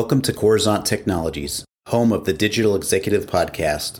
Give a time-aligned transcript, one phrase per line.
[0.00, 3.98] Welcome to Coruzant Technologies, home of the Digital Executive Podcast.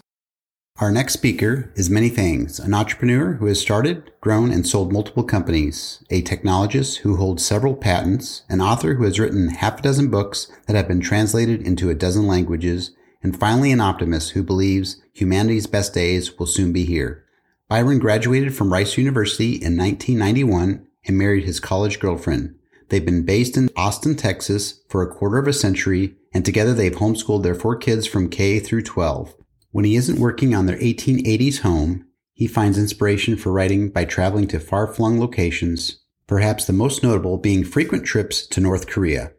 [0.81, 5.24] Our next speaker is many things an entrepreneur who has started, grown, and sold multiple
[5.24, 10.09] companies, a technologist who holds several patents, an author who has written half a dozen
[10.09, 12.92] books that have been translated into a dozen languages,
[13.23, 17.27] and finally an optimist who believes humanity's best days will soon be here.
[17.69, 22.55] Byron graduated from Rice University in 1991 and married his college girlfriend.
[22.90, 26.92] They've been based in Austin, Texas for a quarter of a century, and together they've
[26.92, 29.32] homeschooled their four kids from K through 12.
[29.70, 32.04] When he isn't working on their 1880s home,
[32.34, 37.62] he finds inspiration for writing by traveling to far-flung locations, perhaps the most notable being
[37.62, 39.30] frequent trips to North Korea.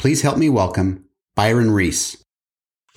[0.00, 1.04] Please help me welcome
[1.36, 2.16] Byron Reese.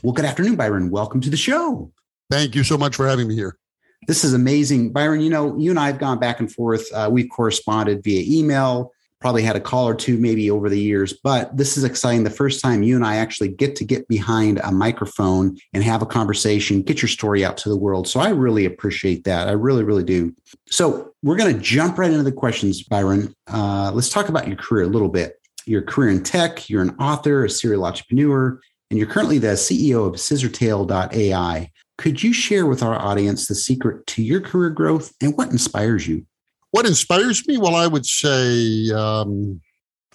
[0.01, 0.89] Well, good afternoon, Byron.
[0.89, 1.91] Welcome to the show.
[2.31, 3.59] Thank you so much for having me here.
[4.07, 4.91] This is amazing.
[4.91, 6.91] Byron, you know, you and I have gone back and forth.
[6.93, 11.14] Uh, we've corresponded via email, probably had a call or two maybe over the years,
[11.23, 12.23] but this is exciting.
[12.23, 16.02] The first time you and I actually get to get behind a microphone and have
[16.02, 18.08] a conversation, get your story out to the world.
[18.08, 19.47] So I really appreciate that.
[19.47, 20.34] I really, really do.
[20.70, 23.34] So we're going to jump right into the questions, Byron.
[23.47, 25.36] Uh, let's talk about your career a little bit.
[25.66, 28.59] Your career in tech, you're an author, a serial entrepreneur,
[28.90, 31.72] and you're currently the CEO of scissortail.ai.
[31.97, 36.08] Could you share with our audience the secret to your career growth and what inspires
[36.08, 36.25] you?
[36.72, 37.58] What inspires me?
[37.58, 39.62] Well, I would say, um,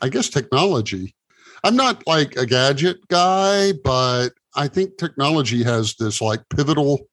[0.00, 1.14] I guess technology.
[1.64, 7.08] I'm not like a gadget guy, but I think technology has this like pivotal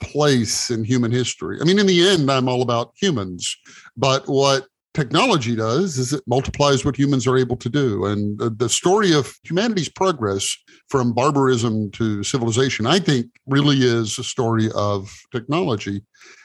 [0.00, 1.58] place in human history.
[1.60, 3.56] I mean, in the end, I'm all about humans,
[3.96, 8.06] but what technology does is it multiplies what humans are able to do.
[8.06, 10.56] And the story of humanity's progress
[10.88, 16.02] from barbarism to civilization, I think, really is a story of technology.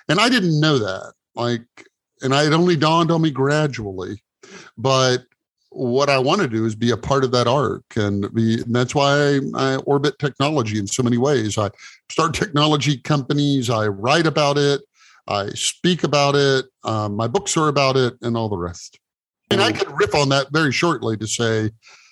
[0.09, 1.13] And I didn't know that.
[1.35, 1.67] Like,
[2.21, 4.23] and it only dawned on me gradually.
[4.77, 5.25] But
[5.69, 8.61] what I want to do is be a part of that arc, and be.
[8.61, 11.57] And that's why I, I orbit technology in so many ways.
[11.57, 11.69] I
[12.09, 13.69] start technology companies.
[13.69, 14.81] I write about it.
[15.27, 16.65] I speak about it.
[16.83, 18.99] Um, my books are about it, and all the rest.
[19.51, 21.71] And I could riff on that very shortly to say,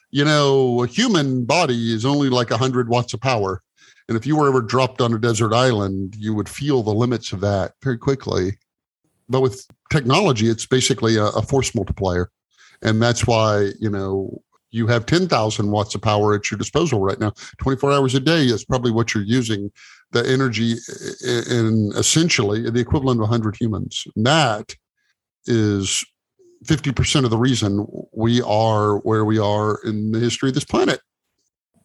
[0.09, 3.61] you know, a human body is only like 100 watts of power.
[4.07, 7.33] And if you were ever dropped on a desert island, you would feel the limits
[7.33, 8.57] of that very quickly.
[9.29, 12.29] But with technology, it's basically a, a force multiplier.
[12.81, 17.19] And that's why, you know, you have 10,000 watts of power at your disposal right
[17.19, 17.33] now.
[17.57, 19.71] 24 hours a day is probably what you're using
[20.11, 20.75] the energy
[21.25, 24.05] in essentially the equivalent of 100 humans.
[24.15, 24.75] And that
[25.45, 26.03] is
[26.65, 31.01] 50% of the reason we are where we are in the history of this planet.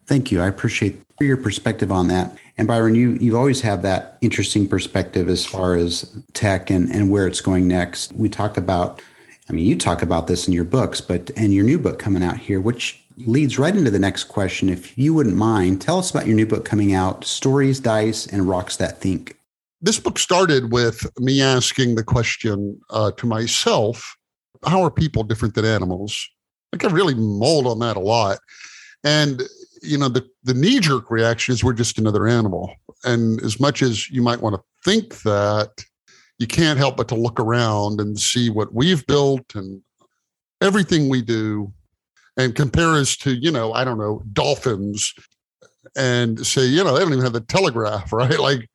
[0.06, 0.40] Thank you.
[0.40, 2.36] I appreciate your perspective on that.
[2.58, 7.10] And Byron, you you always have that interesting perspective as far as tech and, and
[7.10, 8.12] where it's going next.
[8.12, 9.00] We talk about,
[9.48, 12.22] I mean, you talk about this in your books, but and your new book coming
[12.22, 14.68] out here, which leads right into the next question.
[14.68, 18.48] If you wouldn't mind, tell us about your new book coming out, Stories, Dice, and
[18.48, 19.36] Rocks That Think.
[19.80, 24.16] This book started with me asking the question uh, to myself
[24.64, 26.28] how are people different than animals?
[26.72, 28.38] Like I really mulled on that a lot.
[29.04, 29.42] And
[29.82, 32.75] you know, the, the knee jerk reaction is we're just another animal.
[33.04, 35.84] And as much as you might want to think that,
[36.38, 39.81] you can't help but to look around and see what we've built and
[40.60, 41.72] everything we do
[42.37, 45.15] and compare us to, you know, I don't know, dolphins
[45.97, 48.38] and say, you know, they don't even have the telegraph, right?
[48.38, 48.69] Like,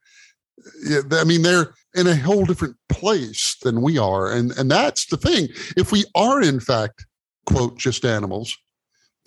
[1.11, 4.31] I mean, they're in a whole different place than we are.
[4.31, 5.47] And, and that's the thing.
[5.75, 7.05] If we are, in fact,
[7.45, 8.55] quote, just animals,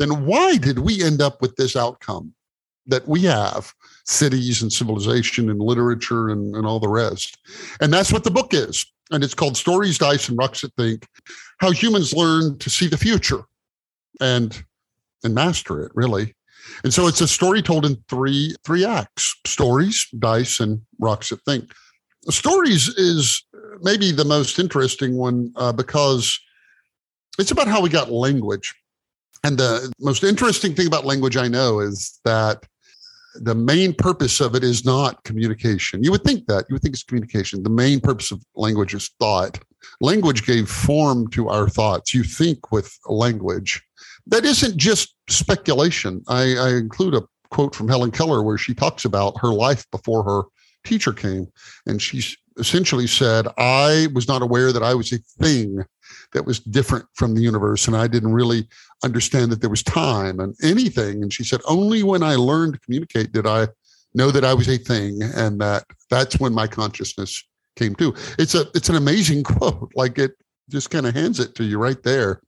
[0.01, 2.35] then why did we end up with this outcome
[2.87, 3.73] that we have
[4.07, 7.39] cities and civilization and literature and, and all the rest?
[7.81, 8.85] And that's what the book is.
[9.11, 11.07] And it's called Stories, Dice, and Rocks That Think
[11.59, 13.43] How Humans Learn to See the Future
[14.21, 14.65] and
[15.25, 16.35] and master it really
[16.85, 21.43] and so it's a story told in three three acts stories dice and rocks that
[21.45, 21.71] think
[22.29, 23.45] stories is
[23.83, 26.39] maybe the most interesting one uh, because
[27.39, 28.75] it's about how we got language
[29.45, 32.65] and the most interesting thing about language i know is that
[33.35, 36.03] the main purpose of it is not communication.
[36.03, 36.67] You would think that.
[36.69, 37.63] You would think it's communication.
[37.63, 39.59] The main purpose of language is thought.
[40.01, 42.13] Language gave form to our thoughts.
[42.13, 43.83] You think with language.
[44.27, 46.23] That isn't just speculation.
[46.29, 50.23] I, I include a quote from Helen Keller where she talks about her life before
[50.25, 50.43] her
[50.85, 51.47] teacher came.
[51.87, 52.23] And she
[52.59, 55.85] essentially said, I was not aware that I was a thing
[56.33, 57.87] that was different from the universe.
[57.87, 58.69] And I didn't really
[59.05, 61.23] understand that there was time and anything.
[61.23, 63.69] And she said, only when I learned to communicate did I
[64.15, 65.23] know that I was a thing.
[65.23, 67.43] And that that's when my consciousness
[67.77, 68.15] came to.
[68.39, 69.93] It's a it's an amazing quote.
[69.95, 70.33] Like it
[70.69, 72.41] just kind of hands it to you right there.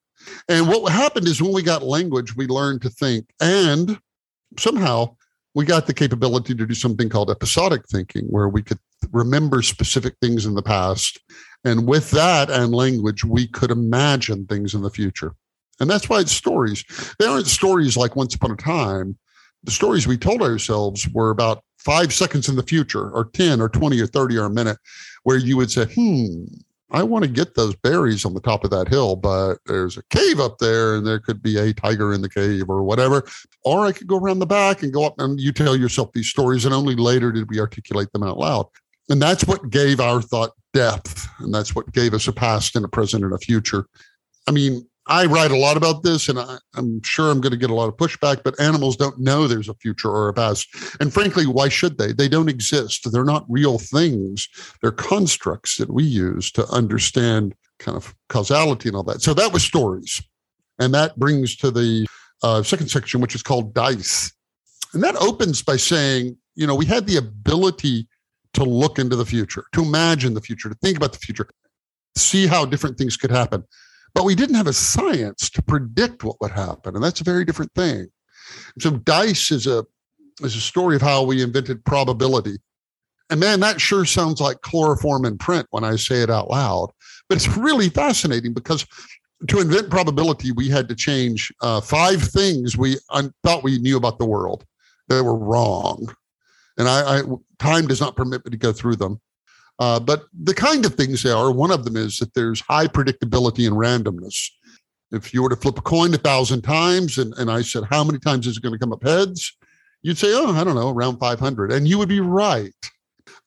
[0.48, 3.26] And what happened is when we got language, we learned to think.
[3.40, 3.98] And
[4.58, 5.16] somehow
[5.54, 8.78] we got the capability to do something called episodic thinking, where we could
[9.10, 11.20] remember specific things in the past.
[11.64, 15.34] And with that and language, we could imagine things in the future.
[15.80, 16.84] And that's why it's stories.
[17.18, 19.18] They aren't stories like once upon a time.
[19.64, 23.68] The stories we told ourselves were about five seconds in the future, or 10, or
[23.68, 24.78] 20, or 30, or a minute,
[25.24, 26.44] where you would say, hmm,
[26.92, 30.02] I want to get those berries on the top of that hill, but there's a
[30.10, 33.26] cave up there and there could be a tiger in the cave or whatever.
[33.64, 36.28] Or I could go around the back and go up and you tell yourself these
[36.28, 38.66] stories, and only later did we articulate them out loud.
[39.08, 41.26] And that's what gave our thought depth.
[41.38, 43.86] And that's what gave us a past and a present and a future.
[44.46, 47.58] I mean, I write a lot about this, and I, am sure I'm going to
[47.58, 50.68] get a lot of pushback, but animals don't know there's a future or a past.
[51.00, 52.12] And frankly, why should they?
[52.12, 53.10] They don't exist.
[53.10, 54.48] They're not real things,
[54.80, 59.22] they're constructs that we use to understand kind of causality and all that.
[59.22, 60.22] So that was stories.
[60.78, 62.06] And that brings to the
[62.42, 64.32] uh, second section, which is called dice.
[64.94, 68.06] And that opens by saying, you know, we had the ability
[68.54, 71.48] to look into the future, to imagine the future, to think about the future,
[72.16, 73.64] see how different things could happen
[74.14, 77.44] but we didn't have a science to predict what would happen and that's a very
[77.44, 78.08] different thing.
[78.80, 79.84] So dice is a
[80.40, 82.58] is a story of how we invented probability.
[83.30, 86.90] And man that sure sounds like chloroform in print when i say it out loud
[87.28, 88.86] but it's really fascinating because
[89.48, 93.96] to invent probability we had to change uh, five things we un- thought we knew
[93.96, 94.64] about the world.
[95.08, 96.14] That were wrong.
[96.78, 97.22] And I, I
[97.58, 99.20] time does not permit me to go through them
[99.82, 102.86] uh, but the kind of things they are, one of them is that there's high
[102.86, 104.48] predictability and randomness.
[105.10, 108.04] If you were to flip a coin a thousand times and, and I said, how
[108.04, 109.56] many times is it going to come up heads?
[110.02, 111.72] You'd say, oh, I don't know, around 500.
[111.72, 112.72] And you would be right.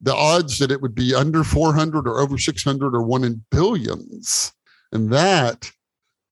[0.01, 4.51] The odds that it would be under 400 or over 600 or one in billions.
[4.91, 5.71] And that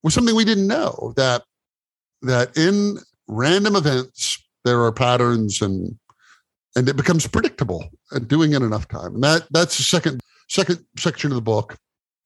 [0.03, 1.43] was something we didn't know that,
[2.23, 2.97] that in
[3.29, 5.97] random events, there are patterns and
[6.75, 9.15] and it becomes predictable and doing it enough time.
[9.15, 11.75] And that that's the second second section of the book.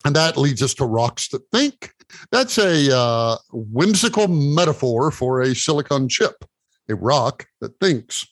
[0.06, 1.92] And that leads us to rocks that think.
[2.32, 6.46] That's a uh, whimsical metaphor for a silicon chip,
[6.88, 8.26] a rock that thinks.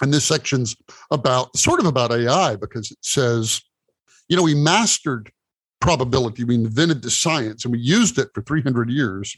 [0.00, 0.74] And this section's
[1.10, 3.60] about sort of about AI because it says,
[4.28, 5.30] you know, we mastered
[5.80, 9.36] probability, we invented the science, and we used it for 300 years.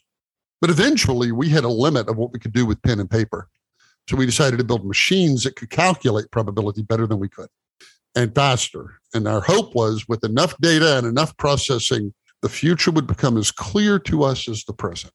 [0.60, 3.48] But eventually, we had a limit of what we could do with pen and paper.
[4.08, 7.48] So we decided to build machines that could calculate probability better than we could
[8.14, 9.00] and faster.
[9.14, 12.12] And our hope was with enough data and enough processing,
[12.42, 15.12] the future would become as clear to us as the present.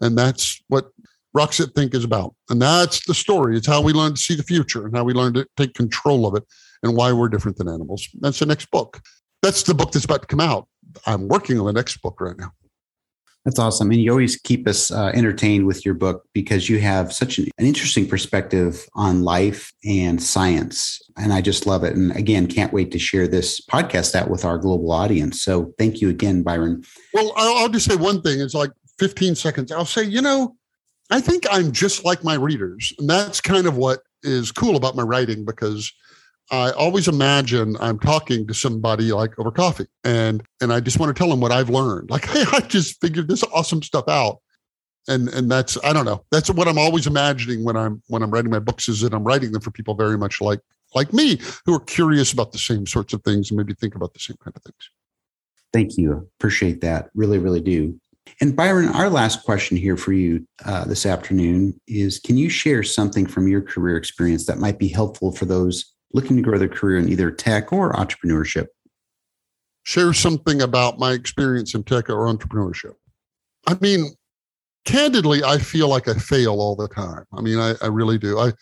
[0.00, 0.90] And that's what
[1.34, 2.34] That Think is about.
[2.50, 3.56] And that's the story.
[3.56, 6.26] It's how we learn to see the future and how we learn to take control
[6.26, 6.44] of it
[6.82, 8.08] and why we're different than animals.
[8.20, 9.00] That's the next book.
[9.42, 10.66] That's the book that's about to come out.
[11.06, 12.52] I'm working on the next book right now.
[13.48, 13.90] That's awesome.
[13.90, 17.46] And you always keep us uh, entertained with your book because you have such an,
[17.56, 21.00] an, interesting perspective on life and science.
[21.16, 21.96] And I just love it.
[21.96, 25.40] And again, can't wait to share this podcast out with our global audience.
[25.40, 26.84] So thank you again, Byron.
[27.14, 28.38] Well, I'll, I'll just say one thing.
[28.38, 29.72] It's like 15 seconds.
[29.72, 30.54] I'll say, you know,
[31.10, 32.92] I think I'm just like my readers.
[32.98, 35.90] And that's kind of what is cool about my writing because
[36.50, 41.14] I always imagine I'm talking to somebody like over coffee and and I just want
[41.14, 42.10] to tell them what I've learned.
[42.18, 44.40] Like, hey, I just figured this awesome stuff out.
[45.08, 46.24] And and that's I don't know.
[46.30, 49.24] That's what I'm always imagining when I'm when I'm writing my books is that I'm
[49.24, 50.60] writing them for people very much like
[50.94, 54.14] like me who are curious about the same sorts of things and maybe think about
[54.14, 54.90] the same kind of things.
[55.72, 56.28] Thank you.
[56.38, 57.10] Appreciate that.
[57.14, 58.00] Really, really do.
[58.40, 62.82] And Byron, our last question here for you uh, this afternoon is Can you share
[62.82, 66.68] something from your career experience that might be helpful for those looking to grow their
[66.68, 68.66] career in either tech or entrepreneurship?
[69.84, 72.94] Share something about my experience in tech or entrepreneurship.
[73.66, 74.14] I mean,
[74.84, 77.24] candidly, I feel like I fail all the time.
[77.32, 78.38] I mean, I, I really do.
[78.38, 78.52] I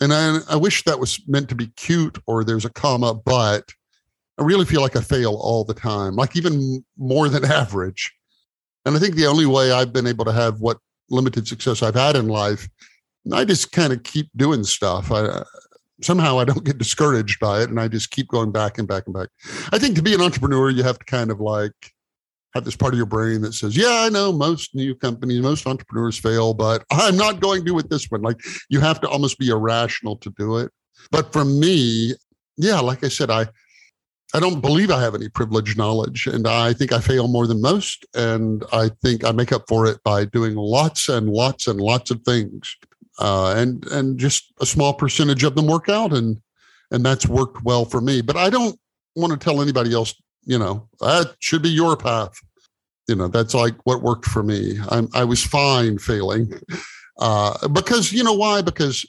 [0.00, 3.70] and I, I wish that was meant to be cute or there's a comma, but
[4.38, 8.12] I really feel like I fail all the time, like even more than average.
[8.84, 11.94] And I think the only way I've been able to have what limited success I've
[11.94, 12.68] had in life,
[13.32, 15.12] I just kind of keep doing stuff.
[15.12, 15.44] I,
[16.04, 19.04] somehow I don't get discouraged by it and I just keep going back and back
[19.06, 19.28] and back.
[19.72, 21.72] I think to be an entrepreneur, you have to kind of like
[22.54, 25.66] have this part of your brain that says, yeah, I know most new companies, most
[25.66, 28.22] entrepreneurs fail, but I'm not going to do with this one.
[28.22, 30.70] Like you have to almost be irrational to do it.
[31.10, 32.14] But for me,
[32.56, 33.46] yeah, like I said, I
[34.34, 37.60] I don't believe I have any privileged knowledge, and I think I fail more than
[37.60, 38.06] most.
[38.14, 42.10] And I think I make up for it by doing lots and lots and lots
[42.10, 42.76] of things
[43.18, 46.40] uh, and and just a small percentage of them work out, and
[46.90, 48.22] and that's worked well for me.
[48.22, 48.78] But I don't
[49.16, 50.14] want to tell anybody else,
[50.44, 52.32] you know, that should be your path.
[53.08, 54.78] You know, that's like what worked for me.
[54.88, 56.52] I'm I was fine failing.
[57.18, 58.62] Uh, because you know why?
[58.62, 59.06] Because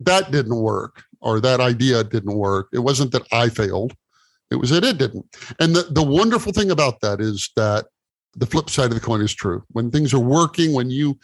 [0.00, 2.68] that didn't work or that idea didn't work.
[2.72, 3.94] It wasn't that I failed.
[4.50, 5.26] It was that it didn't.
[5.60, 7.86] And the, the wonderful thing about that is that
[8.36, 9.62] the flip side of the coin is true.
[9.68, 11.18] When things are working, when you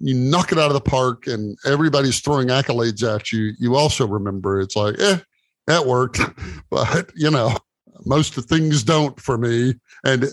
[0.00, 4.06] you knock it out of the park and everybody's throwing accolades at you, you also
[4.06, 5.18] remember it's like, eh,
[5.66, 6.20] that worked.
[6.70, 7.56] but you know,
[8.04, 9.74] most of things don't for me.
[10.04, 10.26] And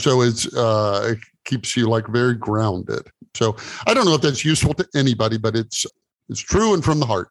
[0.00, 3.08] so it's uh it keeps you like very grounded.
[3.34, 5.86] So I don't know if that's useful to anybody, but it's
[6.28, 7.28] it's true and from the heart.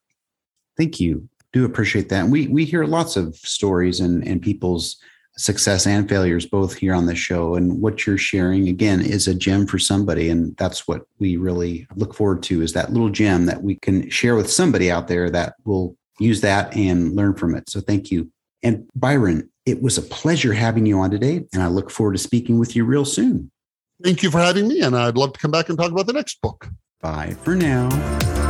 [0.77, 1.27] Thank you.
[1.53, 2.23] Do appreciate that.
[2.23, 4.97] And we we hear lots of stories and and people's
[5.41, 7.55] success and failures both here on the show.
[7.55, 10.29] And what you're sharing again is a gem for somebody.
[10.29, 14.09] And that's what we really look forward to is that little gem that we can
[14.09, 17.69] share with somebody out there that will use that and learn from it.
[17.69, 18.31] So thank you.
[18.61, 21.45] And byron it was a pleasure having you on today.
[21.53, 23.51] And i look forward to speaking with you real soon.
[24.03, 24.81] Thank you for having me.
[24.81, 26.67] And i'd love to come back and talk about the next book.
[27.01, 28.40] Bye for now